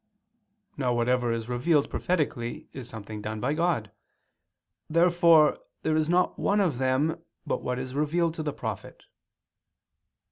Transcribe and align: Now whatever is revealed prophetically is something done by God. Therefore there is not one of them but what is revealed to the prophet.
Now 0.77 0.95
whatever 0.95 1.31
is 1.31 1.47
revealed 1.47 1.91
prophetically 1.91 2.67
is 2.73 2.89
something 2.89 3.21
done 3.21 3.39
by 3.39 3.53
God. 3.53 3.91
Therefore 4.89 5.59
there 5.83 5.95
is 5.95 6.09
not 6.09 6.39
one 6.39 6.59
of 6.59 6.79
them 6.79 7.23
but 7.45 7.61
what 7.61 7.77
is 7.77 7.93
revealed 7.93 8.33
to 8.33 8.41
the 8.41 8.51
prophet. 8.51 9.03